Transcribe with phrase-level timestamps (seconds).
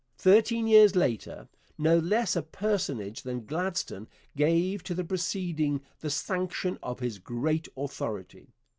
[0.17, 1.47] Thirteen years later,
[1.77, 7.67] no less a personage than Gladstone gave to the proceeding the sanction of his great
[7.77, 8.55] authority.